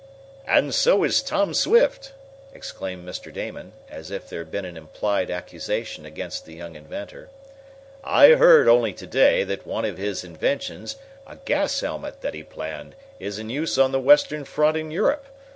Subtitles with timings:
[0.47, 2.13] "And so is Tom Swift!"
[2.53, 3.31] exclaimed Mr.
[3.31, 7.29] Damon, as if there had been an implied accusation against the young inventor.
[8.03, 10.95] "I heard, only to day, that one of his inventions
[11.27, 15.25] a gas helmet that he planned is in use on the Western front in Europe.